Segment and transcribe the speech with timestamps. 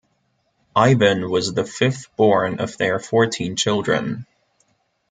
[0.75, 4.25] Ivan was the fifth-born of their fourteen children.